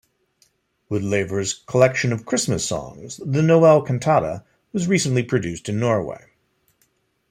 [0.89, 4.43] Woolaver's collection of Christmas songs, "The Noel Cantata,"
[4.73, 6.31] was recently produced in Norway.